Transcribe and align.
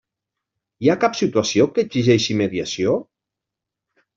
Hi 0.85 0.89
ha 0.93 0.95
cap 1.03 1.19
situació 1.19 1.67
que 1.75 1.85
exigeixi 1.89 2.39
mediació? 2.41 2.99